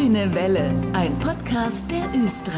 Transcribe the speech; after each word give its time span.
Grüne 0.00 0.34
Welle, 0.34 0.72
ein 0.94 1.14
Podcast 1.18 1.92
der 1.92 2.22
Östra. 2.24 2.52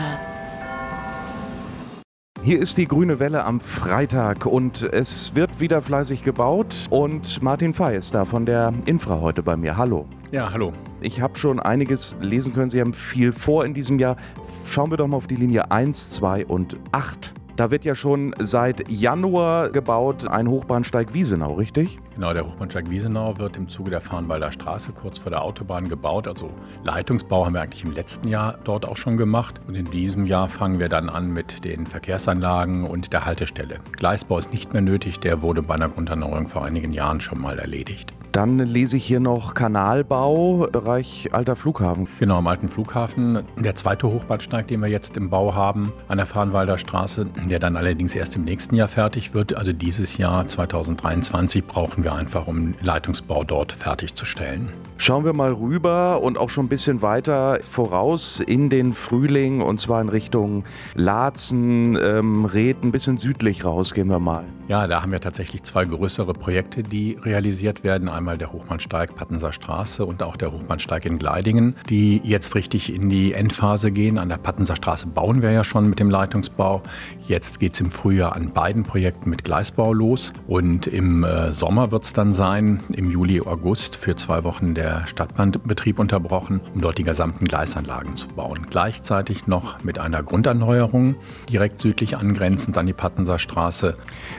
Hier 2.41 2.61
ist 2.61 2.79
die 2.79 2.87
Grüne 2.87 3.19
Welle 3.19 3.45
am 3.45 3.58
Freitag 3.58 4.46
und 4.46 4.85
es 4.85 5.35
wird 5.35 5.58
wieder 5.58 5.83
fleißig 5.83 6.22
gebaut 6.22 6.87
und 6.90 7.42
Martin 7.42 7.74
Fey 7.74 7.97
ist 7.97 8.15
da 8.15 8.24
von 8.24 8.47
der 8.47 8.72
Infra 8.87 9.21
heute 9.21 9.42
bei 9.42 9.56
mir. 9.56 9.76
Hallo. 9.76 10.06
Ja, 10.31 10.53
hallo. 10.53 10.72
Ich 11.01 11.21
habe 11.21 11.37
schon 11.37 11.58
einiges 11.58 12.17
lesen 12.21 12.54
können. 12.54 12.71
Sie 12.71 12.81
haben 12.81 12.94
viel 12.94 13.33
vor 13.33 13.65
in 13.65 13.74
diesem 13.74 13.99
Jahr. 13.99 14.17
Schauen 14.65 14.90
wir 14.90 14.97
doch 14.97 15.09
mal 15.09 15.17
auf 15.17 15.27
die 15.27 15.35
Linie 15.35 15.72
1, 15.72 16.11
2 16.11 16.47
und 16.47 16.77
8. 16.93 17.34
Da 17.56 17.70
wird 17.70 17.84
ja 17.84 17.95
schon 17.95 18.34
seit 18.41 18.91
Januar 18.91 19.69
gebaut 19.69 20.27
ein 20.27 20.48
Hochbahnsteig 20.48 21.12
Wiesenau, 21.12 21.55
richtig? 21.55 21.98
Genau, 22.14 22.32
der 22.32 22.46
Hochbahnsteig 22.46 22.88
Wiesenau 22.88 23.37
wird 23.37 23.59
im 23.59 23.69
Zuge 23.69 23.91
der 23.91 24.01
Farnwalder 24.01 24.51
Straße 24.52 24.92
kurz 24.92 25.19
vor 25.19 25.30
der 25.30 25.42
Autobahn 25.42 25.88
gebaut. 25.88 26.27
Also 26.27 26.51
Leitungsbau 26.83 27.45
haben 27.45 27.52
wir 27.52 27.60
eigentlich 27.60 27.84
im 27.84 27.93
letzten 27.93 28.29
Jahr 28.29 28.59
dort 28.65 28.87
auch 28.87 28.96
schon 28.96 29.19
gemacht. 29.19 29.60
Und 29.69 29.74
in 29.74 29.91
diesem 29.91 30.24
Jahr 30.24 30.48
fangen 30.48 30.79
wir 30.79 30.88
dann 30.88 31.10
an 31.10 31.30
mit 31.30 31.65
den 31.65 31.87
Verkehrsanlagen 31.87 32.87
und 32.87 33.12
der 33.12 33.27
Haltestelle. 33.27 33.80
Gleisbau 33.98 34.38
ist 34.38 34.51
nicht 34.51 34.73
mehr 34.73 34.82
nötig, 34.82 35.21
der 35.21 35.43
wurde 35.43 35.60
bei 35.62 35.74
einer 35.74 35.91
Grunderneuerung 35.91 36.48
vor 36.48 36.65
einigen 36.65 36.95
Jahren 36.95 37.21
schon 37.21 37.41
mal 37.41 37.59
erledigt. 37.59 38.15
Dann 38.33 38.59
lese 38.61 38.97
ich 38.97 39.05
hier 39.05 39.21
noch 39.21 39.53
Kanalbau, 39.53 40.67
Bereich 40.73 41.29
Alter 41.33 41.55
Flughafen. 41.55 42.09
Genau, 42.19 42.39
im 42.39 42.47
alten 42.47 42.71
Flughafen. 42.71 43.43
Der 43.59 43.75
zweite 43.75 44.09
Hochbahnsteig, 44.09 44.69
den 44.69 44.81
wir 44.81 44.89
jetzt 44.89 45.19
im 45.19 45.29
Bau 45.29 45.55
haben, 45.55 45.93
an 46.09 46.17
der 46.17 46.25
Farnwalder 46.25 46.79
Straße, 46.79 47.27
der 47.51 47.59
dann 47.59 47.77
allerdings 47.77 48.15
erst 48.15 48.35
im 48.37 48.45
nächsten 48.45 48.75
Jahr 48.75 48.89
fertig 48.89 49.35
wird. 49.35 49.59
Also 49.59 49.75
dieses 49.75 50.17
Jahr 50.17 50.49
2023 50.49 51.67
brauchen 51.67 52.05
wir 52.05 52.15
einfach, 52.15 52.47
um 52.47 52.75
Leitungsbau 52.81 53.45
dort 53.45 53.73
fertigzustellen. 53.73 54.73
Schauen 54.97 55.27
wir 55.27 55.35
mal 55.35 55.53
rüber 55.53 56.23
und 56.23 56.39
auch 56.39 56.49
schon 56.49 56.67
ein 56.67 56.69
bisschen 56.71 57.03
weiter 57.03 57.59
voraus 57.61 58.41
in 58.41 58.71
den 58.71 58.95
Frühling 58.95 59.61
und 59.61 59.79
zwar 59.79 60.01
in 60.01 60.09
Richtung 60.09 60.65
Laatzen, 60.95 61.99
ähm, 62.02 62.46
Reth, 62.46 62.83
ein 62.83 62.93
bisschen 62.93 63.19
südlich 63.19 63.65
raus 63.65 63.93
gehen 63.93 64.08
wir 64.08 64.20
mal. 64.20 64.44
Ja, 64.69 64.86
da 64.86 65.02
haben 65.02 65.11
wir 65.11 65.20
tatsächlich 65.20 65.64
zwei 65.64 65.84
größere 65.84 66.33
Projekte, 66.33 66.83
die 66.83 67.19
realisiert 67.20 67.83
werden. 67.83 68.08
Einmal 68.08 68.21
der 68.24 68.52
Hochbahnsteig 68.52 69.14
Pattenser 69.14 69.52
Straße 69.52 70.04
und 70.04 70.22
auch 70.22 70.36
der 70.36 70.52
Hochbahnsteig 70.52 71.04
in 71.04 71.18
Gleidingen, 71.18 71.76
die 71.88 72.20
jetzt 72.24 72.54
richtig 72.54 72.92
in 72.94 73.08
die 73.08 73.32
Endphase 73.32 73.90
gehen. 73.90 74.18
An 74.18 74.28
der 74.28 74.38
Pattenser 74.38 74.76
Straße 74.76 75.06
bauen 75.06 75.42
wir 75.42 75.50
ja 75.50 75.64
schon 75.64 75.88
mit 75.88 75.98
dem 75.98 76.10
Leitungsbau. 76.10 76.82
Jetzt 77.26 77.60
geht 77.60 77.74
es 77.74 77.80
im 77.80 77.90
Frühjahr 77.90 78.34
an 78.34 78.52
beiden 78.52 78.82
Projekten 78.82 79.30
mit 79.30 79.44
Gleisbau 79.44 79.92
los. 79.92 80.32
Und 80.46 80.86
im 80.86 81.24
äh, 81.24 81.52
Sommer 81.52 81.90
wird 81.90 82.04
es 82.04 82.12
dann 82.12 82.34
sein, 82.34 82.80
im 82.92 83.10
Juli, 83.10 83.40
August, 83.40 83.96
für 83.96 84.16
zwei 84.16 84.44
Wochen 84.44 84.74
der 84.74 85.06
Stadtbahnbetrieb 85.06 85.98
unterbrochen, 85.98 86.60
um 86.74 86.80
dort 86.80 86.98
die 86.98 87.04
gesamten 87.04 87.44
Gleisanlagen 87.44 88.16
zu 88.16 88.28
bauen. 88.28 88.66
Gleichzeitig 88.70 89.46
noch 89.46 89.82
mit 89.82 89.98
einer 89.98 90.22
Grunderneuerung 90.22 91.16
direkt 91.48 91.80
südlich 91.80 92.16
angrenzend 92.16 92.78
an 92.78 92.86
die 92.86 92.92
Pattenser 92.92 93.38
Straße. 93.38 93.96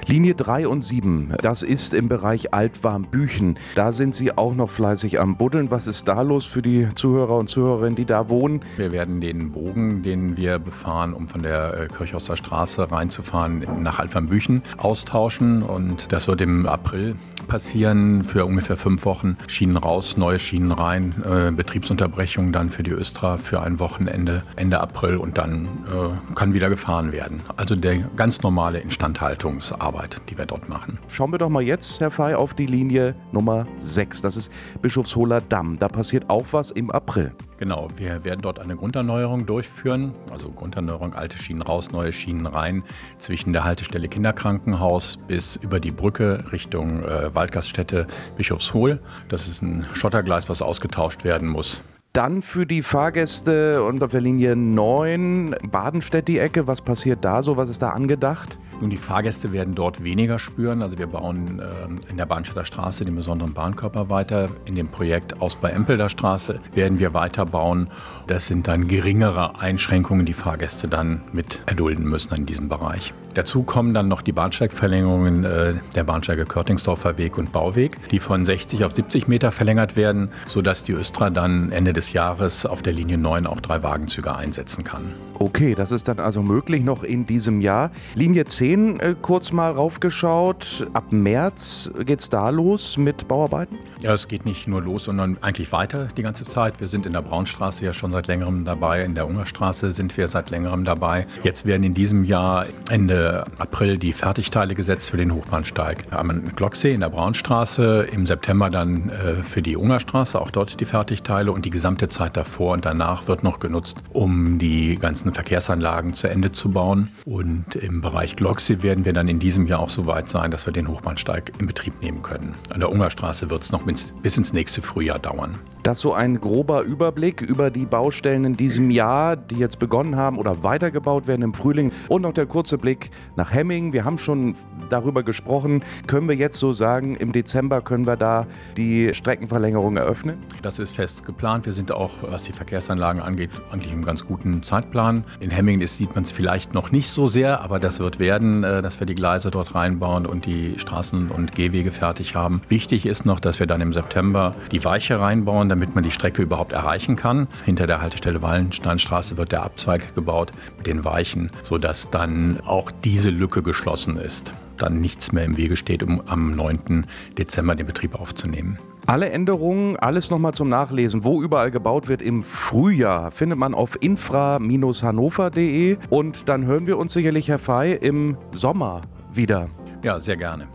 Linie 0.08 0.36
3 0.36 0.68
und 0.68 0.84
7, 0.84 1.34
das 1.42 1.64
ist 1.64 1.94
im 1.94 2.08
Bereich 2.08 2.54
Altwarmbüchen. 2.54 3.58
Da 3.76 3.92
sind 3.92 4.14
Sie 4.14 4.38
auch 4.38 4.54
noch 4.54 4.70
fleißig 4.70 5.20
am 5.20 5.36
Buddeln. 5.36 5.72
Was 5.72 5.88
ist 5.88 6.08
da 6.08 6.22
los 6.22 6.46
für 6.46 6.62
die 6.62 6.90
Zuhörer 6.94 7.38
und 7.38 7.50
Zuhörerinnen, 7.50 7.96
die 7.96 8.06
da 8.06 8.30
wohnen? 8.30 8.62
Wir 8.78 8.92
werden 8.92 9.20
den 9.20 9.52
Bogen, 9.52 10.04
den 10.04 10.38
wir 10.38 10.60
befahren, 10.60 11.14
um 11.14 11.28
von 11.28 11.42
der 11.42 11.74
äh, 11.80 11.88
Kirchhauser 11.88 12.38
Straße 12.38 12.92
reinzufahren, 12.92 13.66
nach 13.82 13.98
Altwarmbüchen 13.98 14.62
austauschen. 14.78 15.64
Und 15.64 16.12
das 16.12 16.28
wird 16.28 16.42
im 16.42 16.68
April 16.68 17.16
passieren 17.48 18.24
für 18.24 18.46
ungefähr 18.46 18.78
fünf 18.78 19.06
Wochen. 19.06 19.38
Schienen 19.48 19.78
raus, 19.78 20.18
neue 20.18 20.40
Schienen 20.40 20.72
rein, 20.72 21.16
äh, 21.26 21.52
Betriebsunterbrechung 21.52 22.52
dann 22.52 22.72
für 22.72 22.84
die 22.84 22.92
Östra 22.92 23.38
für 23.38 23.62
ein 23.62 23.80
Wochenende 23.80 24.44
Ende 24.56 24.80
April 24.80 25.18
und 25.18 25.38
dann 25.38 25.66
äh, 25.88 26.36
kann 26.36 26.54
wieder 26.54 26.70
gefahren 26.70 27.12
werden. 27.12 27.42
Also 27.58 27.76
der 27.76 27.98
ganz 28.16 28.42
normale 28.42 28.80
Instandhaltungsarbeit, 28.80 30.22
die 30.30 30.38
wir 30.38 30.46
dort 30.46 30.70
machen. 30.70 31.00
Schauen 31.08 31.32
wir 31.32 31.38
doch 31.38 31.50
mal 31.50 31.64
jetzt, 31.64 32.00
Herr 32.02 32.12
Fey, 32.12 32.34
auf 32.34 32.54
die 32.54 32.66
Linie 32.66 33.16
Nummer 33.32 33.68
6. 33.78 34.22
Das 34.22 34.38
ist 34.38 34.52
Bischofsholer 34.82 35.42
Damm. 35.42 35.78
Da 35.80 35.88
passiert 35.88 36.30
auch 36.30 36.46
was 36.52 36.72
im 36.72 36.92
April. 36.92 37.34
Genau, 37.58 37.88
wir 37.96 38.26
werden 38.26 38.42
dort 38.42 38.60
eine 38.60 38.76
Grunderneuerung 38.76 39.46
durchführen. 39.46 40.14
Also 40.32 40.50
Grunderneuerung, 40.50 41.14
alte 41.14 41.38
Schienen 41.38 41.62
raus, 41.62 41.92
neue 41.92 42.12
Schienen 42.12 42.46
rein, 42.46 42.84
zwischen 43.20 43.54
der 43.54 43.64
Haltestelle 43.64 44.08
Kinderkrankenhaus 44.08 45.18
bis 45.28 45.56
über 45.58 45.80
die 45.80 45.92
Brücke 45.92 46.46
Richtung 46.52 47.04
äh, 47.04 47.34
Waldgaststätte 47.34 48.08
Bischofshohl. 48.36 49.00
Das 49.30 49.48
ist 49.48 49.62
ein 49.62 49.86
Schottergleis, 49.94 50.50
was 50.50 50.62
ausgetauscht 50.62 51.24
werden 51.24 51.48
muss. 51.48 51.80
Dann 52.14 52.44
für 52.44 52.68
die 52.68 52.84
Fahrgäste 52.84 53.84
und 53.84 54.04
auf 54.04 54.12
der 54.12 54.22
Linie 54.22 54.56
9 54.56 55.56
Badenstedt 55.72 56.28
die 56.28 56.38
Ecke. 56.38 56.68
Was 56.68 56.82
passiert 56.82 57.26
da 57.26 57.42
so? 57.42 57.58
Was 57.58 57.70
ist 57.70 57.82
da 57.82 57.90
angedacht? 57.90 58.60
Nun, 58.84 58.90
die 58.90 58.98
Fahrgäste 58.98 59.54
werden 59.54 59.76
dort 59.76 60.04
weniger 60.04 60.40
spüren. 60.40 60.82
Also 60.82 60.98
wir 60.98 61.08
bauen 61.08 61.62
äh, 61.62 62.12
in 62.12 62.18
der 62.18 62.26
Bahnstädter 62.26 62.66
Straße 62.66 63.06
den 63.06 63.16
besonderen 63.16 63.54
Bahnkörper 63.54 64.10
weiter. 64.10 64.50
In 64.66 64.76
dem 64.76 64.90
Projekt 64.90 65.42
Ausbau-Empelder 65.42 66.10
Straße 66.10 66.60
werden 66.74 67.00
wir 67.00 67.14
weiterbauen. 67.14 67.88
Das 68.28 68.48
sind 68.48 68.68
dann 68.68 68.90
geringere 68.90 69.58
Einschränkungen, 69.58 70.26
die 70.26 70.34
Fahrgäste 70.34 70.90
dann 70.90 71.22
mit 71.32 71.62
erdulden 71.66 72.10
müssen 72.10 72.36
in 72.36 72.46
diesem 72.46 72.68
Bereich. 72.68 73.14
Dazu 73.36 73.64
kommen 73.64 73.94
dann 73.94 74.10
noch 74.10 74.22
die 74.22 74.34
Bahnsteigverlängerungen 74.34 75.46
äh, 75.46 75.76
der 75.96 76.04
Bahnsteige 76.04 76.44
Körtingsdorfer 76.44 77.18
Weg 77.18 77.38
und 77.38 77.54
Bauweg, 77.54 78.10
die 78.10 78.20
von 78.20 78.44
60 78.44 78.84
auf 78.84 78.94
70 78.94 79.30
Meter 79.30 79.54
verlängert 79.54 79.96
werden, 79.96 80.30
sodass 80.46 80.84
die 80.84 80.92
Östra 80.92 81.30
dann 81.30 81.72
Ende 81.72 81.94
des 81.94 82.12
Jahres 82.12 82.66
auf 82.66 82.82
der 82.82 82.92
Linie 82.92 83.18
9 83.18 83.48
auch 83.48 83.62
drei 83.62 83.82
Wagenzüge 83.82 84.36
einsetzen 84.36 84.84
kann. 84.84 85.16
Okay, 85.44 85.76
das 85.76 85.92
ist 85.92 86.08
dann 86.08 86.20
also 86.20 86.42
möglich 86.42 86.86
noch 86.86 87.04
in 87.04 87.26
diesem 87.26 87.60
Jahr. 87.60 87.92
Linie 88.16 88.46
10 88.46 89.02
äh, 89.02 89.14
kurz 89.22 89.52
mal 89.52 89.74
raufgeschaut. 89.74 90.88
Ab 90.94 91.12
März 91.12 91.92
geht's 92.06 92.30
da 92.30 92.50
los 92.50 92.96
mit 92.96 93.28
Bauarbeiten? 93.28 93.78
Ja, 94.00 94.14
es 94.14 94.30
geht 94.30 94.46
nicht 94.46 94.68
nur 94.70 94.82
los, 94.82 95.04
sondern 95.04 95.38
eigentlich 95.42 95.74
weiter 95.74 96.08
die 96.16 96.24
ganze 96.24 96.46
Zeit. 96.46 96.80
Wir 96.80 96.88
sind 96.88 97.06
in 97.06 97.12
der 97.12 97.22
Braunstraße 97.22 97.84
ja 97.84 97.94
schon 97.94 98.14
seit 98.14 98.28
längerem 98.28 98.64
dabei. 98.64 99.04
In 99.04 99.16
der 99.16 99.28
Ungerstraße 99.28 99.92
sind 99.92 100.16
wir 100.16 100.30
seit 100.30 100.50
längerem 100.50 100.86
dabei. 100.86 101.28
Jetzt 101.44 101.66
werden 101.66 101.84
in 101.84 101.94
diesem 101.94 102.24
Jahr 102.24 102.66
Ende 102.90 103.44
April 103.58 103.98
die 103.98 104.14
Fertigteile 104.14 104.76
gesetzt 104.76 105.10
für 105.10 105.18
den 105.18 105.34
Hochbahnsteig. 105.34 106.06
Am 106.12 106.56
Glocksee 106.56 106.94
in 106.94 107.02
der 107.02 107.10
Braunstraße, 107.10 108.08
im 108.14 108.28
September 108.28 108.70
dann 108.70 109.10
äh, 109.10 109.44
für 109.44 109.62
die 109.62 109.76
Ungerstraße, 109.76 110.40
auch 110.40 110.52
dort 110.52 110.80
die 110.80 110.86
Fertigteile 110.86 111.52
und 111.52 111.66
die 111.66 111.70
gesamte 111.70 112.08
Zeit 112.08 112.38
davor 112.38 112.74
und 112.74 112.86
danach 112.86 113.28
wird 113.28 113.44
noch 113.44 113.60
genutzt, 113.60 113.98
um 114.14 114.58
die 114.58 114.98
ganzen 114.98 115.33
Verkehrsanlagen 115.34 116.14
zu 116.14 116.28
Ende 116.28 116.52
zu 116.52 116.72
bauen. 116.72 117.10
Und 117.26 117.76
im 117.76 118.02
Bereich 118.02 118.36
Glocksee 118.36 118.82
werden 118.82 119.06
wir 119.06 119.14
dann 119.14 119.28
in 119.28 119.40
diesem 119.40 119.68
Jahr 119.68 119.80
auch 119.80 119.90
so 119.90 120.06
weit 120.06 120.30
sein, 120.30 120.52
dass 120.52 120.66
wir 120.66 120.74
den 120.74 120.88
Hochbahnsteig 120.88 121.54
in 121.60 121.68
Betrieb 121.68 122.02
nehmen 122.02 122.24
können. 122.24 122.56
An 122.70 122.80
der 122.80 122.92
Ungerstraße 122.92 123.50
wird 123.50 123.64
es 123.64 123.72
noch 123.72 123.84
bis 123.84 124.38
ins 124.38 124.54
nächste 124.54 124.82
Frühjahr 124.82 125.20
dauern. 125.20 125.60
Das 125.84 126.00
so 126.00 126.14
ein 126.14 126.40
grober 126.40 126.84
Überblick 126.84 127.42
über 127.42 127.70
die 127.70 127.86
Baustellen 127.86 128.46
in 128.46 128.56
diesem 128.56 128.90
Jahr, 128.90 129.36
die 129.36 129.56
jetzt 129.56 129.80
begonnen 129.80 130.16
haben 130.16 130.38
oder 130.38 130.64
weitergebaut 130.64 131.28
werden 131.28 131.42
im 131.42 131.54
Frühling. 131.54 131.92
Und 132.08 132.22
noch 132.22 132.32
der 132.32 132.46
kurze 132.46 132.78
Blick 132.78 133.12
nach 133.36 133.52
Hemming. 133.52 133.92
Wir 133.92 134.06
haben 134.06 134.18
schon 134.18 134.56
darüber 134.90 135.24
gesprochen. 135.24 135.84
Können 136.08 136.30
wir 136.30 136.36
jetzt 136.36 136.58
so 136.58 136.72
sagen, 136.72 137.18
im 137.18 137.34
Dezember 137.34 137.82
können 137.82 138.08
wir 138.08 138.16
da 138.16 138.48
die 138.78 139.14
Streckenverlängerung 139.14 139.98
eröffnen? 139.98 140.38
Das 140.62 140.80
ist 140.80 140.96
fest 140.96 141.26
geplant. 141.26 141.66
Wir 141.66 141.74
sind 141.74 141.92
auch, 141.92 142.12
was 142.22 142.44
die 142.44 142.54
Verkehrsanlagen 142.54 143.22
angeht, 143.22 143.50
eigentlich 143.70 143.92
im 143.92 144.06
ganz 144.06 144.26
guten 144.26 144.64
Zeitplan. 144.64 145.13
In 145.40 145.50
Hemming 145.50 145.82
ist, 145.82 145.98
sieht 145.98 146.16
man 146.16 146.24
es 146.24 146.32
vielleicht 146.32 146.74
noch 146.74 146.92
nicht 146.92 147.10
so 147.10 147.28
sehr, 147.28 147.62
aber 147.62 147.80
das 147.80 148.00
wird 148.00 148.20
werden, 148.20 148.64
äh, 148.64 148.82
dass 148.82 149.00
wir 149.00 149.06
die 149.06 149.16
Gleise 149.16 149.52
dort 149.52 149.76
reinbauen 149.76 150.26
und 150.26 150.46
die 150.46 150.76
Straßen 150.78 151.30
und 151.30 151.56
Gehwege 151.56 151.92
fertig 151.92 152.36
haben. 152.36 152.62
Wichtig 152.70 153.06
ist 153.06 153.26
noch, 153.26 153.40
dass 153.40 153.60
wir 153.60 153.68
dann 153.68 153.82
im 153.82 153.94
September 153.94 154.56
die 154.72 154.84
Weiche 154.86 155.20
reinbauen 155.20 155.70
damit 155.74 155.96
man 155.96 156.04
die 156.04 156.12
Strecke 156.12 156.42
überhaupt 156.42 156.72
erreichen 156.72 157.16
kann. 157.16 157.48
Hinter 157.66 157.88
der 157.88 158.02
Haltestelle 158.02 158.42
Wallensteinstraße 158.42 159.38
wird 159.38 159.52
der 159.52 159.64
Abzweig 159.64 160.14
gebaut 160.16 160.52
mit 160.78 160.88
den 160.88 161.04
Weichen, 161.04 161.52
sodass 161.64 162.10
dann 162.12 162.60
auch 162.66 162.92
diese 163.04 163.30
Lücke 163.30 163.64
geschlossen 163.64 164.18
ist. 164.18 164.54
Dann 164.78 165.02
nichts 165.02 165.32
mehr 165.32 165.46
im 165.46 165.58
Wege 165.58 165.76
steht, 165.76 166.04
um 166.04 166.22
am 166.28 166.56
9. 166.56 167.06
Dezember 167.38 167.76
den 167.76 167.88
Betrieb 167.88 168.20
aufzunehmen. 168.20 168.78
Alle 169.06 169.30
Änderungen, 169.32 169.98
alles 169.98 170.30
nochmal 170.30 170.54
zum 170.54 170.70
Nachlesen, 170.70 171.26
wo 171.26 171.42
überall 171.42 171.72
gebaut 171.72 172.08
wird 172.08 172.22
im 172.22 172.42
Frühjahr, 172.44 173.32
findet 173.32 173.60
man 173.60 173.74
auf 173.74 173.98
infra-hannover.de 174.02 175.98
und 176.10 176.48
dann 176.48 176.66
hören 176.66 176.88
wir 176.88 176.98
uns 176.98 177.12
sicherlich, 177.12 177.50
Herr 177.50 177.60
Fey, 177.60 177.96
im 177.96 178.38
Sommer 178.52 179.02
wieder. 179.34 179.68
Ja, 180.04 180.22
sehr 180.22 180.38
gerne. 180.38 180.68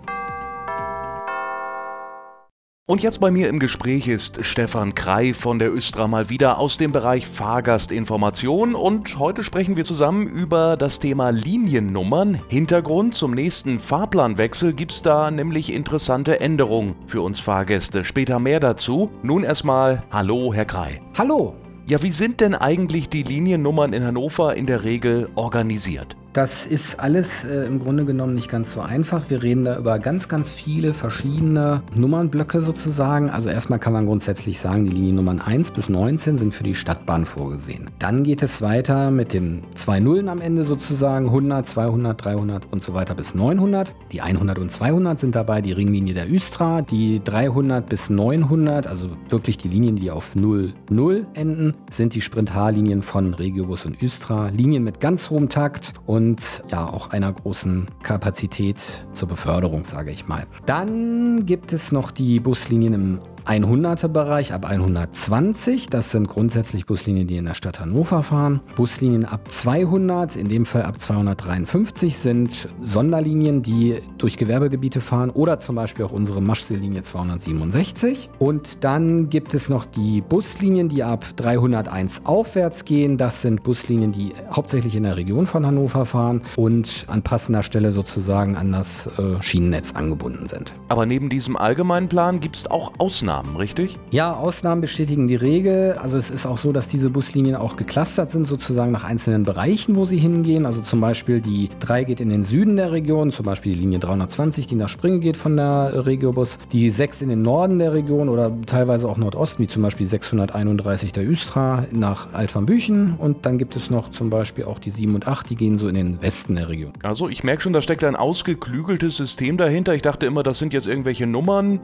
Und 2.90 3.02
jetzt 3.02 3.20
bei 3.20 3.31
mir 3.31 3.50
im 3.50 3.58
Gespräch 3.58 4.08
ist 4.08 4.43
Stefan 4.46 4.94
Krei 4.94 5.35
von 5.35 5.58
der 5.58 5.70
Östra 5.75 6.08
mal 6.08 6.31
wieder 6.31 6.56
aus 6.58 6.79
dem 6.79 6.90
Bereich 6.90 7.26
Fahrgastinformation 7.26 8.75
und 8.75 9.19
heute 9.19 9.44
sprechen 9.44 9.76
wir 9.76 9.85
zusammen 9.85 10.26
über 10.26 10.79
das 10.79 10.99
Thema 10.99 11.29
Liniennummern. 11.29 12.40
Hintergrund 12.49 13.14
zum 13.14 13.32
nächsten 13.32 13.79
Fahrplanwechsel 13.79 14.73
gibt's 14.73 15.02
da 15.02 15.31
nämlich 15.31 15.70
interessante 15.70 16.40
Änderungen 16.40 16.94
für 17.06 17.20
uns 17.20 17.40
Fahrgäste. 17.40 18.06
Später 18.06 18.38
mehr 18.38 18.58
dazu. 18.58 19.11
Nun 19.23 19.44
erstmal 19.44 20.02
Hallo, 20.11 20.55
Herr 20.55 20.64
Krei. 20.64 21.02
Hallo. 21.19 21.56
Ja, 21.87 22.02
wie 22.02 22.11
sind 22.11 22.40
denn 22.40 22.55
eigentlich 22.55 23.11
die 23.11 23.23
Liniennummern 23.23 23.93
in 23.93 24.02
Hannover 24.02 24.56
in 24.56 24.64
der 24.64 24.85
Regel 24.85 25.29
organisiert? 25.35 26.17
Das 26.38 26.67
ist 26.67 27.00
alles 27.00 27.43
äh, 27.43 27.67
im 27.67 27.81
Grunde 27.81 28.05
genommen 28.05 28.37
nicht 28.37 28.49
ganz 28.49 28.73
so 28.73 28.81
einfach. 28.81 29.29
Wir 29.29 29.43
reden 29.43 29.64
da 29.64 29.76
über 29.76 29.99
ganz, 29.99 30.29
ganz 30.29 30.52
viele 30.52 30.94
verschiedene 30.94 31.82
Nummernblöcke 31.96 32.61
sozusagen. 32.61 33.29
Also 33.29 33.50
erstmal 33.50 33.81
kann 33.81 33.93
man 33.93 34.06
grundsätzlich 34.06 34.61
sagen, 34.61 34.85
die 34.85 34.93
Liniennummern 34.93 35.40
1 35.40 35.73
bis 35.73 35.88
19 35.88 36.38
sind 36.38 36.55
für 36.55 36.62
die 36.62 36.76
Stadtbahn 36.76 37.26
vorgesehen. 37.26 37.90
Dann 37.99 38.23
geht 38.23 38.44
es 38.44 38.62
weiter 38.62 39.11
mit 39.11 39.32
den 39.32 39.64
zwei 39.75 39.99
Nullen 39.99 40.29
am 40.29 40.40
Ende 40.40 40.62
sozusagen, 40.62 41.26
100, 41.26 41.67
200, 41.67 42.25
300 42.25 42.69
und 42.70 42.85
so 42.85 42.94
weiter 42.94 43.17
bis 43.17 43.35
900. 43.35 43.93
Die 44.12 44.20
100 44.20 44.61
und 44.61 44.70
200 44.70 45.19
sind 45.19 45.35
dabei 45.35 45.61
die 45.61 45.73
Ringlinie 45.73 46.14
der 46.14 46.32
Östra, 46.32 46.82
die 46.82 47.20
300 47.25 47.88
bis 47.88 48.11
900, 48.11 48.87
also 48.87 49.08
wirklich 49.29 49.58
die 49.58 49.67
Linien, 49.67 49.96
die 49.96 50.12
auf 50.12 50.37
0, 50.37 50.73
0 50.88 51.26
enden, 51.35 51.75
sind 51.90 52.14
die 52.14 52.20
Sprint-H-Linien 52.20 53.02
von 53.02 53.35
Regiobus 53.35 53.85
und 53.87 54.00
Östra. 54.00 54.50
Linien 54.50 54.85
mit 54.85 55.00
ganz 55.00 55.31
hohem 55.31 55.49
Takt 55.49 55.94
und 56.06 56.28
und 56.29 56.63
ja 56.71 56.87
auch 56.87 57.11
einer 57.11 57.33
großen 57.33 57.87
Kapazität 58.03 59.07
zur 59.15 59.29
Beförderung, 59.29 59.85
sage 59.85 60.11
ich 60.11 60.29
mal. 60.29 60.45
Dann 60.67 61.47
gibt 61.47 61.73
es 61.73 61.91
noch 61.91 62.11
die 62.11 62.39
Buslinien 62.39 62.93
im 62.93 63.19
100er 63.49 64.09
Bereich 64.09 64.53
ab 64.53 64.67
120. 64.67 65.89
Das 65.89 66.11
sind 66.11 66.29
grundsätzlich 66.29 66.85
Buslinien, 66.85 67.27
die 67.27 67.39
in 67.39 67.47
der 67.47 67.55
Stadt 67.55 67.81
Hannover 67.81 68.23
fahren. 68.23 68.61
Buslinien 68.77 69.25
ab 69.25 69.50
200, 69.50 70.37
in 70.37 70.49
dem 70.49 70.67
Fall 70.67 70.83
ab 70.83 71.00
253, 71.00 72.19
sind 72.19 72.69
Sonderlinien, 72.83 73.62
die 73.62 74.03
durch 74.19 74.37
Gewerbegebiete 74.37 75.00
fahren 75.00 75.31
oder 75.31 75.59
zum 75.59 75.77
Beispiel 75.77 76.05
auch 76.05 76.12
unsere 76.12 76.43
Maschseelinie 76.43 77.03
267. 77.03 78.29
Und 78.39 78.85
dann 78.85 79.31
gibt 79.31 79.55
es 79.55 79.71
noch 79.71 79.87
die 79.87 80.21
Buslinien, 80.21 80.91
die 80.91 81.03
ab 81.03 81.25
301 81.37 82.27
aufwärts 82.27 82.85
gehen. 82.85 83.17
Das 83.17 83.41
sind 83.41 83.62
Buslinien, 83.62 84.12
die 84.12 84.35
hauptsächlich 84.53 84.95
in 84.95 85.05
der 85.05 85.17
Region 85.17 85.47
von 85.47 85.65
Hannover 85.65 86.05
fahren 86.05 86.43
und 86.56 87.06
an 87.09 87.23
passender 87.23 87.62
Stelle 87.62 87.93
sozusagen 87.93 88.56
an 88.56 88.73
das 88.73 89.06
äh, 89.06 89.43
Schienennetz 89.43 89.93
angebunden 89.93 90.49
sind. 90.49 90.75
Aber 90.89 91.06
neben 91.06 91.31
diesem 91.31 91.56
allgemeinen 91.56 92.09
Plan 92.09 92.41
gibt 92.41 92.56
es 92.56 92.71
auch 92.71 92.93
Ausnahmen. 92.99 93.38
Ausnahmen, 93.38 93.56
richtig? 93.56 93.99
Ja, 94.11 94.35
Ausnahmen 94.35 94.81
bestätigen 94.81 95.29
die 95.29 95.37
Regel. 95.37 95.96
Also 96.02 96.17
es 96.17 96.31
ist 96.31 96.46
auch 96.46 96.58
so, 96.58 96.73
dass 96.73 96.88
diese 96.88 97.11
Buslinien 97.11 97.55
auch 97.55 97.76
geclustert 97.76 98.31
sind, 98.31 98.46
sozusagen 98.46 98.90
nach 98.90 99.05
einzelnen 99.05 99.44
Bereichen, 99.44 99.96
wo 99.96 100.05
sie 100.05 100.19
hingehen. 100.19 100.67
Also 100.67 100.82
zum 100.82 101.00
Beispiel 101.00 101.40
die 101.40 101.69
3 101.81 102.05
geht 102.05 102.20
in 102.20 102.31
den 102.31 102.43
Süden 102.43 102.76
der 102.76 102.90
Region, 102.93 103.31
zum 103.31 103.44
Beispiel 103.44 103.75
die 103.75 103.81
Linie 103.81 104.00
320, 104.00 104.67
die 104.67 104.75
nach 104.75 104.88
Springe 104.88 105.20
geht 105.20 105.37
von 105.37 105.56
der 105.56 106.05
Regiobus. 106.06 106.58
Die 106.73 106.90
6 106.90 107.23
in 107.23 107.29
den 107.29 107.43
Norden 107.43 107.79
der 107.79 107.93
Region 107.93 108.29
oder 108.29 108.50
teilweise 108.67 109.08
auch 109.08 109.17
Nordosten, 109.17 109.62
wie 109.62 109.69
zum 109.69 109.82
Beispiel 109.82 110.06
631 110.06 111.12
der 111.12 111.29
Östra 111.29 111.85
nach 111.93 112.32
Altwarmbüchen. 112.32 113.14
Und 113.19 113.46
dann 113.46 113.58
gibt 113.58 113.76
es 113.76 113.90
noch 113.90 114.11
zum 114.11 114.31
Beispiel 114.31 114.64
auch 114.64 114.79
die 114.79 114.90
7 114.90 115.14
und 115.14 115.29
8, 115.29 115.50
die 115.50 115.56
gehen 115.56 115.79
so 115.79 115.88
in 115.88 115.94
den 115.94 116.20
Westen 116.23 116.56
der 116.56 116.69
Region. 116.69 116.93
Also 117.02 117.29
ich 117.29 117.44
merke 117.44 117.62
schon, 117.62 117.73
da 117.73 117.82
steckt 117.82 118.02
ein 118.02 118.17
ausgeklügeltes 118.17 119.17
System 119.17 119.56
dahinter. 119.56 119.94
Ich 119.94 120.02
dachte 120.02 120.26
immer, 120.26 120.43
das 120.43 120.58
sind 120.58 120.73
jetzt 120.73 120.87
irgendwelche 120.87 121.26
Nummern, 121.26 121.81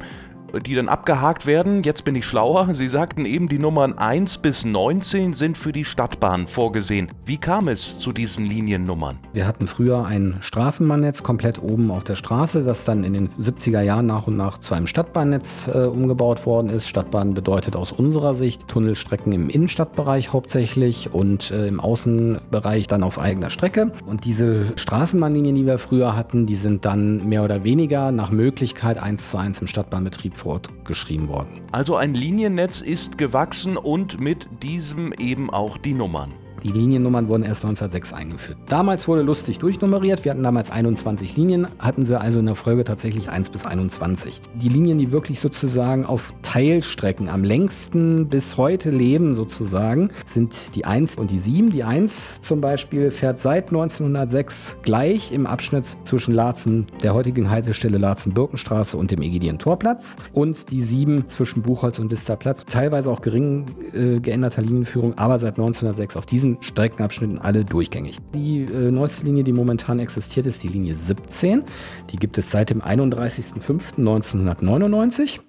die 0.61 0.75
dann 0.75 0.89
abgehakt 0.89 1.47
werden. 1.47 1.83
Jetzt 1.83 2.05
bin 2.05 2.15
ich 2.15 2.27
schlauer. 2.27 2.69
Sie 2.73 2.89
sagten 2.89 3.27
eben, 3.27 3.49
die 3.49 3.59
Nummern 3.59 3.99
1 3.99 4.39
bis 4.39 4.65
19 4.65 5.35
sind 5.35 5.59
für 5.59 5.73
die 5.73 5.85
Stadtbahn 5.85 6.47
vorgesehen. 6.47 7.09
Wie 7.25 7.39
kam 7.39 7.69
es 7.69 7.99
zu 7.99 8.13
diesen 8.13 8.47
Liniennummern? 8.47 9.19
Wir 9.33 9.47
hatten 9.47 9.67
früher 9.67 10.05
ein 10.05 10.37
Straßenbahnnetz 10.41 11.23
komplett 11.23 11.63
oben 11.63 11.91
auf 11.91 12.05
der 12.05 12.17
Straße, 12.17 12.65
das 12.65 12.85
dann 12.85 13.05
in 13.05 13.15
den 13.15 13.29
70er 13.29 13.81
Jahren 13.81 14.07
nach 14.07 14.27
und 14.27 14.37
nach 14.37 14.59
zu 14.59 14.75
einem 14.75 14.87
Stadtbahnnetz 14.87 15.69
äh, 15.73 15.87
umgebaut 15.87 16.47
worden 16.47 16.69
ist. 16.69 16.89
Stadtbahn 16.89 17.35
bedeutet 17.35 17.77
aus 17.77 17.93
unserer 17.93 18.35
Sicht 18.35 18.69
Tunnelstrecken 18.69 19.33
im 19.33 19.51
Innenstadtbereich 19.51 20.33
hauptsächlich 20.33 21.13
und 21.13 21.51
äh, 21.51 21.67
im 21.67 21.81
Außenbereich 21.81 22.87
dann 22.87 23.03
auf 23.03 23.19
eigener 23.19 23.51
Strecke. 23.51 23.93
Und 24.07 24.25
diese 24.25 24.73
Straßenbahnlinien, 24.77 25.55
die 25.55 25.67
wir 25.67 25.79
früher 25.79 26.17
hatten, 26.17 26.47
die 26.47 26.55
sind 26.55 26.85
dann 26.85 27.29
mehr 27.29 27.45
oder 27.45 27.65
weniger 27.65 28.13
nach 28.13 28.31
Möglichkeit 28.31 29.03
eins 29.03 29.31
zu 29.31 29.39
eins 29.39 29.61
im 29.61 29.67
Stadtbahnbetrieb 29.67 30.37
fortgeschrieben 30.45 31.29
worden. 31.29 31.63
Also 31.73 31.97
ein 31.97 32.15
Liniennetz 32.15 32.83
ist 32.83 33.19
gewachsen 33.19 33.77
und 33.77 34.21
mit 34.21 34.47
diesem 34.63 35.13
eben 35.15 35.51
auch 35.51 35.79
die 35.79 35.95
Nummern. 35.95 36.33
Die 36.65 36.73
Liniennummern 36.73 37.29
wurden 37.29 37.43
erst 37.43 37.63
1906 37.63 38.15
eingeführt. 38.15 38.57
Damals 38.69 39.07
wurde 39.07 39.21
lustig 39.21 39.59
durchnummeriert. 39.59 40.25
Wir 40.25 40.31
hatten 40.31 40.43
damals 40.43 40.71
21 40.71 41.37
Linien, 41.37 41.69
hatten 41.79 42.05
sie 42.05 42.19
also 42.19 42.41
in 42.41 42.47
der 42.47 42.55
Folge 42.55 42.85
tatsächlich 42.85 43.29
1 43.29 43.51
bis 43.51 43.67
21. 43.67 44.41
Die 44.55 44.71
Linien, 44.71 44.97
die 44.97 45.13
wirklich 45.13 45.41
sozusagen 45.41 46.07
auf 46.07 46.33
Teilstrecken 46.41 47.29
am 47.29 47.45
längsten 47.45 48.29
bis 48.29 48.57
heute 48.57 48.89
leben, 48.89 49.35
sozusagen, 49.35 50.11
sind 50.25 50.75
die 50.75 50.87
1 50.87 51.17
und 51.17 51.31
die 51.31 51.39
7. 51.39 51.69
Die 51.69 51.85
1 51.85 52.41
zum 52.41 52.63
Beispiel 52.63 53.11
fährt 53.11 53.39
seit 53.39 53.67
1906 53.67 54.79
gleich 54.83 55.33
im 55.33 55.47
Abschnitt 55.47 55.99
zwischen 56.05 56.33
Laatzen, 56.33 56.87
der 57.03 57.13
heutigen 57.13 57.51
Haltestelle 57.51 57.99
Laatzen-Birkenstraße 57.99 58.97
und 58.97 59.11
dem 59.11 59.21
Egidien-Torplatz 59.21 60.17
und 60.33 60.71
die 60.71 60.81
7 60.81 61.29
zwischen 61.29 61.61
Buchholz 61.61 61.99
und 61.99 62.11
Listerplatz. 62.11 62.65
Teilweise 62.65 63.11
auch 63.11 63.21
gering 63.21 63.67
äh, 63.93 64.19
geänderter 64.19 64.63
Linienführung, 64.63 65.19
aber 65.19 65.39
seit 65.39 65.59
1906 65.59 66.17
auf 66.17 66.25
diesen 66.25 66.54
Streckenabschnitten 66.61 67.39
alle 67.39 67.65
durchgängig. 67.65 68.19
Die 68.35 68.63
äh, 68.63 68.91
neueste 68.91 69.25
Linie, 69.25 69.45
die 69.45 69.53
momentan 69.53 69.99
existiert, 69.99 70.47
ist 70.47 70.63
die 70.63 70.69
Linie 70.69 70.97
17. 70.97 71.65
Die 72.11 72.17
gibt 72.17 72.37
es 72.39 72.51
seit 72.51 72.71
dem 72.71 72.83
31.05.1999. 72.83 75.41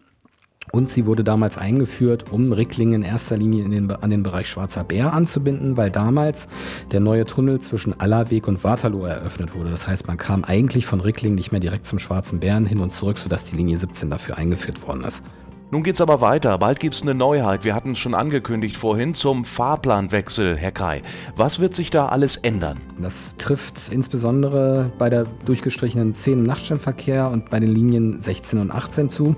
Und 0.71 0.89
sie 0.89 1.05
wurde 1.05 1.23
damals 1.23 1.57
eingeführt, 1.57 2.31
um 2.31 2.51
Ricklingen 2.51 3.03
in 3.03 3.07
erster 3.07 3.37
Linie 3.37 3.63
in 3.63 3.71
den, 3.71 3.91
an 3.91 4.09
den 4.09 4.23
Bereich 4.23 4.49
Schwarzer 4.49 4.83
Bär 4.83 5.13
anzubinden, 5.13 5.77
weil 5.77 5.91
damals 5.91 6.47
der 6.91 6.99
neue 6.99 7.25
Tunnel 7.25 7.59
zwischen 7.59 7.99
Allerweg 7.99 8.47
und 8.47 8.63
Waterloo 8.63 9.05
eröffnet 9.05 9.55
wurde. 9.55 9.69
Das 9.69 9.87
heißt, 9.87 10.07
man 10.07 10.17
kam 10.17 10.43
eigentlich 10.43 10.85
von 10.85 11.01
Ricklingen 11.01 11.35
nicht 11.35 11.51
mehr 11.51 11.61
direkt 11.61 11.85
zum 11.85 11.99
Schwarzen 11.99 12.39
Bären 12.39 12.65
hin 12.65 12.79
und 12.79 12.91
zurück, 12.91 13.19
sodass 13.19 13.45
die 13.45 13.55
Linie 13.55 13.77
17 13.77 14.09
dafür 14.09 14.37
eingeführt 14.37 14.85
worden 14.87 15.03
ist. 15.03 15.23
Nun 15.71 15.81
geht's 15.81 15.99
aber 15.99 16.21
weiter. 16.21 16.59
Bald 16.59 16.79
gibt's 16.79 17.01
eine 17.01 17.15
Neuheit. 17.15 17.63
Wir 17.63 17.73
hatten 17.73 17.93
es 17.93 17.97
schon 17.97 18.13
angekündigt 18.13 18.77
vorhin 18.77 19.15
zum 19.15 19.45
Fahrplanwechsel, 19.45 20.55
Herr 20.55 20.71
Krei. 20.71 21.01
Was 21.35 21.57
wird 21.57 21.73
sich 21.73 21.89
da 21.89 22.09
alles 22.09 22.37
ändern? 22.37 22.77
Das 23.01 23.33
trifft 23.39 23.89
insbesondere 23.91 24.91
bei 24.99 25.09
der 25.09 25.25
durchgestrichenen 25.45 26.13
10 26.13 26.33
im 26.33 26.43
Nachtsternverkehr 26.43 27.31
und 27.31 27.49
bei 27.49 27.59
den 27.59 27.73
Linien 27.73 28.19
16 28.19 28.59
und 28.59 28.69
18 28.69 29.09
zu. 29.09 29.35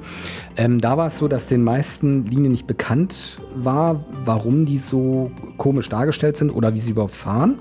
Ähm, 0.57 0.81
da 0.81 0.97
war 0.97 1.07
es 1.07 1.17
so, 1.17 1.29
dass 1.29 1.47
den 1.47 1.63
meisten 1.63 2.25
Linien 2.25 2.51
nicht 2.51 2.67
bekannt 2.67 3.41
war, 3.55 4.03
warum 4.11 4.65
die 4.65 4.77
so 4.77 5.31
komisch 5.55 5.87
dargestellt 5.87 6.35
sind 6.35 6.51
oder 6.51 6.73
wie 6.73 6.79
sie 6.79 6.91
überhaupt 6.91 7.15
fahren. 7.15 7.57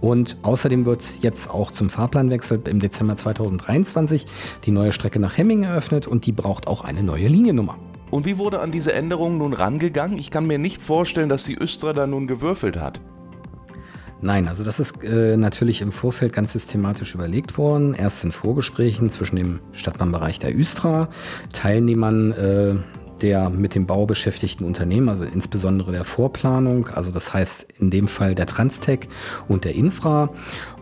Und 0.00 0.36
außerdem 0.42 0.86
wird 0.86 1.02
jetzt 1.22 1.50
auch 1.50 1.70
zum 1.70 1.90
Fahrplanwechsel 1.90 2.62
im 2.68 2.80
Dezember 2.80 3.16
2023 3.16 4.26
die 4.64 4.70
neue 4.70 4.92
Strecke 4.92 5.18
nach 5.18 5.36
Hemming 5.36 5.62
eröffnet 5.62 6.06
und 6.06 6.26
die 6.26 6.32
braucht 6.32 6.66
auch 6.66 6.82
eine 6.82 7.02
neue 7.02 7.28
Liniennummer. 7.28 7.78
Und 8.10 8.26
wie 8.26 8.38
wurde 8.38 8.60
an 8.60 8.70
diese 8.70 8.92
Änderungen 8.92 9.38
nun 9.38 9.54
rangegangen? 9.54 10.18
Ich 10.18 10.30
kann 10.30 10.46
mir 10.46 10.58
nicht 10.58 10.80
vorstellen, 10.80 11.28
dass 11.28 11.44
die 11.44 11.56
Östra 11.56 11.92
da 11.92 12.06
nun 12.06 12.26
gewürfelt 12.26 12.78
hat. 12.78 13.00
Nein, 14.20 14.48
also 14.48 14.64
das 14.64 14.80
ist 14.80 15.02
äh, 15.02 15.36
natürlich 15.36 15.82
im 15.82 15.92
Vorfeld 15.92 16.32
ganz 16.32 16.52
systematisch 16.52 17.14
überlegt 17.14 17.58
worden. 17.58 17.92
Erst 17.92 18.24
in 18.24 18.32
Vorgesprächen 18.32 19.10
zwischen 19.10 19.36
dem 19.36 19.60
Stadtbahnbereich 19.72 20.38
der 20.38 20.56
Östra, 20.56 21.08
Teilnehmern 21.52 22.32
äh, 22.32 22.74
der 23.24 23.48
mit 23.48 23.74
dem 23.74 23.86
Bau 23.86 24.04
beschäftigten 24.04 24.66
Unternehmen, 24.66 25.08
also 25.08 25.24
insbesondere 25.24 25.92
der 25.92 26.04
Vorplanung, 26.04 26.88
also 26.88 27.10
das 27.10 27.32
heißt 27.32 27.66
in 27.80 27.90
dem 27.90 28.06
Fall 28.06 28.34
der 28.34 28.44
Transtech 28.44 29.08
und 29.48 29.64
der 29.64 29.74
Infra 29.74 30.28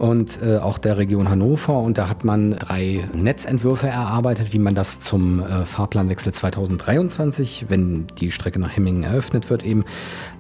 und 0.00 0.40
äh, 0.42 0.56
auch 0.56 0.78
der 0.78 0.98
Region 0.98 1.30
Hannover. 1.30 1.78
Und 1.78 1.98
da 1.98 2.08
hat 2.08 2.24
man 2.24 2.56
drei 2.58 3.04
Netzentwürfe 3.14 3.86
erarbeitet, 3.86 4.52
wie 4.52 4.58
man 4.58 4.74
das 4.74 4.98
zum 4.98 5.38
äh, 5.38 5.64
Fahrplanwechsel 5.64 6.32
2023, 6.32 7.66
wenn 7.68 8.08
die 8.18 8.32
Strecke 8.32 8.58
nach 8.58 8.74
Hemmingen 8.76 9.04
eröffnet 9.04 9.48
wird, 9.48 9.64
eben 9.64 9.84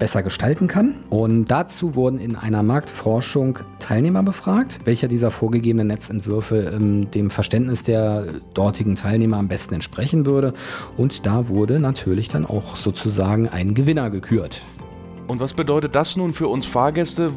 besser 0.00 0.24
gestalten 0.24 0.66
kann. 0.66 0.96
Und 1.08 1.52
dazu 1.52 1.94
wurden 1.94 2.18
in 2.18 2.34
einer 2.34 2.64
Marktforschung 2.64 3.60
Teilnehmer 3.78 4.24
befragt, 4.24 4.80
welcher 4.84 5.06
dieser 5.06 5.30
vorgegebenen 5.30 5.86
Netzentwürfe 5.86 6.72
ähm, 6.74 7.12
dem 7.12 7.30
Verständnis 7.30 7.84
der 7.84 8.24
dortigen 8.54 8.96
Teilnehmer 8.96 9.36
am 9.36 9.46
besten 9.46 9.74
entsprechen 9.74 10.26
würde. 10.26 10.52
Und 10.96 11.26
da 11.26 11.46
wurde 11.46 11.78
natürlich 11.92 12.28
dann 12.28 12.46
auch 12.46 12.76
sozusagen 12.76 13.48
ein 13.48 13.74
Gewinner 13.74 14.08
gekürt. 14.08 14.62
Und 15.26 15.40
was 15.40 15.52
bedeutet 15.52 15.94
das 15.94 16.16
nun 16.16 16.32
für 16.32 16.48
uns 16.48 16.64
Fahrgäste? 16.64 17.30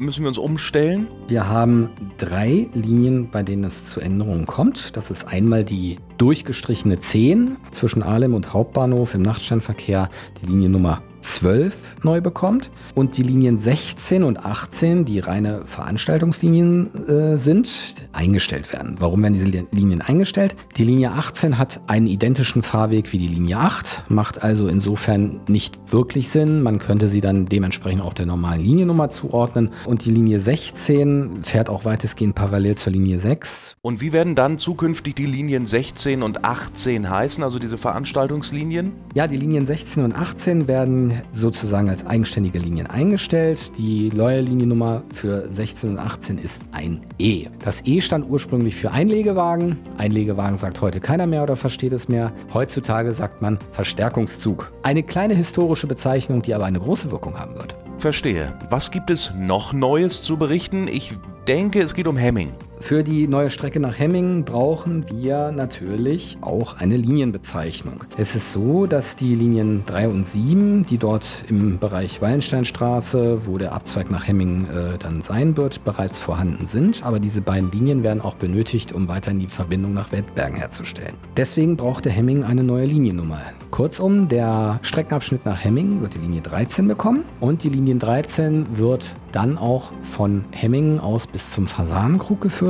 Müssen 0.00 0.22
wir 0.22 0.28
uns 0.28 0.36
umstellen? 0.36 1.06
Wir 1.28 1.48
haben 1.48 1.90
drei 2.18 2.68
Linien, 2.74 3.30
bei 3.30 3.44
denen 3.44 3.62
es 3.62 3.84
zu 3.84 4.00
Änderungen 4.00 4.46
kommt. 4.46 4.96
Das 4.96 5.12
ist 5.12 5.28
einmal 5.28 5.62
die 5.62 5.98
durchgestrichene 6.18 6.98
10 6.98 7.56
zwischen 7.70 8.02
Ahlem 8.02 8.34
und 8.34 8.52
Hauptbahnhof 8.52 9.14
im 9.14 9.22
Nachtsternverkehr, 9.22 10.10
die 10.42 10.46
Linie 10.46 10.70
Nummer 10.70 11.02
12 11.20 11.96
neu 12.02 12.20
bekommt 12.20 12.70
und 12.94 13.16
die 13.16 13.22
Linien 13.22 13.58
16 13.58 14.22
und 14.22 14.44
18, 14.44 15.04
die 15.04 15.20
reine 15.20 15.62
Veranstaltungslinien 15.66 17.08
äh, 17.08 17.36
sind, 17.36 17.70
eingestellt 18.12 18.72
werden. 18.72 18.96
Warum 18.98 19.22
werden 19.22 19.34
diese 19.34 19.66
Linien 19.72 20.00
eingestellt? 20.00 20.56
Die 20.76 20.84
Linie 20.84 21.12
18 21.12 21.58
hat 21.58 21.80
einen 21.86 22.06
identischen 22.06 22.62
Fahrweg 22.62 23.12
wie 23.12 23.18
die 23.18 23.28
Linie 23.28 23.58
8, 23.58 24.04
macht 24.08 24.42
also 24.42 24.68
insofern 24.68 25.40
nicht 25.48 25.92
wirklich 25.92 26.28
Sinn. 26.28 26.62
Man 26.62 26.78
könnte 26.78 27.08
sie 27.08 27.20
dann 27.20 27.46
dementsprechend 27.46 28.02
auch 28.02 28.14
der 28.14 28.26
normalen 28.26 28.60
Liniennummer 28.60 29.10
zuordnen. 29.10 29.70
Und 29.84 30.04
die 30.04 30.10
Linie 30.10 30.40
16 30.40 31.42
fährt 31.42 31.68
auch 31.68 31.84
weitestgehend 31.84 32.34
parallel 32.34 32.76
zur 32.76 32.92
Linie 32.92 33.18
6. 33.18 33.76
Und 33.82 34.00
wie 34.00 34.12
werden 34.12 34.34
dann 34.34 34.58
zukünftig 34.58 35.14
die 35.14 35.26
Linien 35.26 35.66
16 35.66 36.22
und 36.22 36.44
18 36.44 37.10
heißen, 37.10 37.42
also 37.42 37.58
diese 37.58 37.78
Veranstaltungslinien? 37.78 38.92
Ja, 39.14 39.26
die 39.26 39.36
Linien 39.36 39.66
16 39.66 40.04
und 40.04 40.14
18 40.14 40.68
werden 40.68 41.09
sozusagen 41.32 41.88
als 41.88 42.06
eigenständige 42.06 42.58
Linien 42.58 42.86
eingestellt. 42.86 43.76
Die 43.78 44.10
neue 44.14 44.40
Liniennummer 44.40 45.02
für 45.12 45.50
16 45.50 45.90
und 45.90 45.98
18 45.98 46.38
ist 46.38 46.62
ein 46.72 47.00
E. 47.18 47.46
Das 47.64 47.82
E 47.84 48.00
stand 48.00 48.28
ursprünglich 48.28 48.76
für 48.76 48.90
Einlegewagen. 48.90 49.78
Einlegewagen 49.98 50.56
sagt 50.56 50.80
heute 50.80 51.00
keiner 51.00 51.26
mehr 51.26 51.42
oder 51.42 51.56
versteht 51.56 51.92
es 51.92 52.08
mehr. 52.08 52.32
Heutzutage 52.52 53.12
sagt 53.12 53.42
man 53.42 53.58
Verstärkungszug. 53.72 54.72
Eine 54.82 55.02
kleine 55.02 55.34
historische 55.34 55.86
Bezeichnung, 55.86 56.42
die 56.42 56.54
aber 56.54 56.64
eine 56.64 56.80
große 56.80 57.10
Wirkung 57.10 57.38
haben 57.38 57.56
wird. 57.56 57.76
Verstehe. 57.98 58.54
Was 58.70 58.90
gibt 58.90 59.10
es 59.10 59.32
noch 59.36 59.72
Neues 59.72 60.22
zu 60.22 60.36
berichten? 60.36 60.88
Ich 60.88 61.12
denke, 61.46 61.80
es 61.82 61.94
geht 61.94 62.06
um 62.06 62.16
Hemming. 62.16 62.52
Für 62.80 63.04
die 63.04 63.28
neue 63.28 63.50
Strecke 63.50 63.78
nach 63.78 63.98
Hemmingen 63.98 64.44
brauchen 64.44 65.04
wir 65.10 65.52
natürlich 65.52 66.38
auch 66.40 66.78
eine 66.78 66.96
Linienbezeichnung. 66.96 68.04
Es 68.16 68.34
ist 68.34 68.52
so, 68.52 68.86
dass 68.86 69.14
die 69.14 69.34
Linien 69.34 69.84
3 69.86 70.08
und 70.08 70.26
7, 70.26 70.86
die 70.86 70.98
dort 70.98 71.44
im 71.48 71.78
Bereich 71.78 72.20
Wallensteinstraße, 72.22 73.46
wo 73.46 73.58
der 73.58 73.72
Abzweig 73.72 74.10
nach 74.10 74.26
Hemmingen 74.26 74.64
äh, 74.64 74.98
dann 74.98 75.20
sein 75.20 75.56
wird, 75.56 75.84
bereits 75.84 76.18
vorhanden 76.18 76.66
sind. 76.66 77.04
Aber 77.04 77.20
diese 77.20 77.42
beiden 77.42 77.70
Linien 77.70 78.02
werden 78.02 78.22
auch 78.22 78.34
benötigt, 78.34 78.92
um 78.92 79.08
weiterhin 79.08 79.38
die 79.38 79.46
Verbindung 79.46 79.92
nach 79.92 80.10
Wettbergen 80.10 80.56
herzustellen. 80.56 81.14
Deswegen 81.36 81.76
brauchte 81.76 82.10
Hemmingen 82.10 82.44
eine 82.44 82.64
neue 82.64 82.86
Liniennummer. 82.86 83.42
Kurzum, 83.70 84.28
der 84.28 84.80
Streckenabschnitt 84.82 85.44
nach 85.44 85.62
Hemmingen 85.62 86.00
wird 86.00 86.14
die 86.14 86.18
Linie 86.18 86.40
13 86.40 86.88
bekommen 86.88 87.24
und 87.40 87.62
die 87.62 87.68
Linie 87.68 87.96
13 87.96 88.78
wird 88.78 89.14
dann 89.32 89.58
auch 89.58 89.92
von 90.02 90.44
Hemmingen 90.50 90.98
aus 90.98 91.26
bis 91.26 91.50
zum 91.50 91.66
Fasanenkrug 91.66 92.40
geführt. 92.40 92.69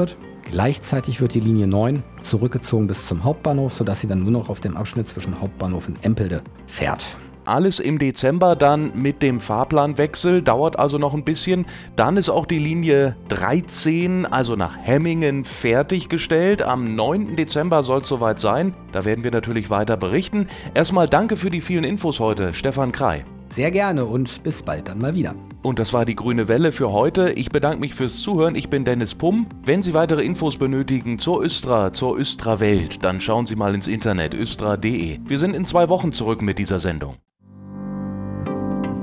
Gleichzeitig 0.50 1.20
wird 1.20 1.34
die 1.34 1.40
Linie 1.40 1.68
9 1.68 2.02
zurückgezogen 2.22 2.88
bis 2.88 3.06
zum 3.06 3.22
Hauptbahnhof, 3.22 3.72
sodass 3.72 4.00
sie 4.00 4.08
dann 4.08 4.24
nur 4.24 4.32
noch 4.32 4.48
auf 4.48 4.58
dem 4.58 4.76
Abschnitt 4.76 5.06
zwischen 5.06 5.40
Hauptbahnhof 5.40 5.86
und 5.86 6.04
Empelde 6.04 6.42
fährt. 6.66 7.06
Alles 7.44 7.78
im 7.78 7.98
Dezember 7.98 8.56
dann 8.56 8.92
mit 8.94 9.22
dem 9.22 9.40
Fahrplanwechsel, 9.40 10.42
dauert 10.42 10.78
also 10.78 10.98
noch 10.98 11.14
ein 11.14 11.24
bisschen. 11.24 11.66
Dann 11.96 12.16
ist 12.16 12.28
auch 12.28 12.46
die 12.46 12.58
Linie 12.58 13.16
13, 13.28 14.26
also 14.26 14.56
nach 14.56 14.76
Hemmingen, 14.76 15.44
fertiggestellt. 15.44 16.62
Am 16.62 16.96
9. 16.96 17.36
Dezember 17.36 17.82
soll 17.82 18.02
es 18.02 18.08
soweit 18.08 18.40
sein. 18.40 18.74
Da 18.92 19.04
werden 19.04 19.24
wir 19.24 19.30
natürlich 19.30 19.70
weiter 19.70 19.96
berichten. 19.96 20.48
Erstmal 20.74 21.08
danke 21.08 21.36
für 21.36 21.50
die 21.50 21.60
vielen 21.60 21.84
Infos 21.84 22.18
heute, 22.20 22.54
Stefan 22.54 22.92
Krei. 22.92 23.24
Sehr 23.50 23.70
gerne 23.70 24.04
und 24.04 24.42
bis 24.42 24.62
bald 24.62 24.88
dann 24.88 24.98
mal 24.98 25.14
wieder. 25.14 25.34
Und 25.62 25.78
das 25.78 25.92
war 25.92 26.04
die 26.04 26.14
grüne 26.14 26.48
Welle 26.48 26.72
für 26.72 26.92
heute. 26.92 27.32
Ich 27.32 27.50
bedanke 27.50 27.80
mich 27.80 27.94
fürs 27.94 28.22
Zuhören. 28.22 28.54
Ich 28.54 28.70
bin 28.70 28.84
Dennis 28.84 29.14
Pumm. 29.14 29.46
Wenn 29.64 29.82
Sie 29.82 29.92
weitere 29.92 30.22
Infos 30.22 30.56
benötigen 30.56 31.18
zur 31.18 31.42
Östra, 31.42 31.92
zur 31.92 32.18
Östra 32.18 32.60
Welt, 32.60 33.04
dann 33.04 33.20
schauen 33.20 33.46
Sie 33.46 33.56
mal 33.56 33.74
ins 33.74 33.86
Internet 33.86 34.34
östra.de. 34.34 35.18
Wir 35.24 35.38
sind 35.38 35.54
in 35.54 35.66
zwei 35.66 35.88
Wochen 35.88 36.12
zurück 36.12 36.42
mit 36.42 36.58
dieser 36.58 36.78
Sendung. 36.78 37.16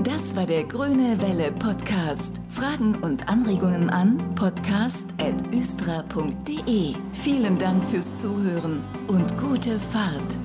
Das 0.02 0.36
war 0.36 0.46
der 0.46 0.64
Grüne 0.64 1.16
Welle 1.20 1.52
Podcast. 1.52 2.40
Fragen 2.48 2.96
und 2.96 3.28
Anregungen 3.28 3.88
an 3.88 4.18
podcast.östra.de. 4.34 6.94
Vielen 7.12 7.58
Dank 7.58 7.84
fürs 7.84 8.16
Zuhören 8.16 8.80
und 9.06 9.38
gute 9.38 9.78
Fahrt. 9.78 10.38